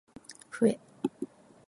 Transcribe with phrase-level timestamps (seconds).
[0.49, 0.79] ふぇ